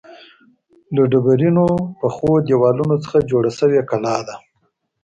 [0.95, 1.67] له ډبرینو
[1.99, 4.35] پخو دیوالونو څخه جوړه شوې کلا ده.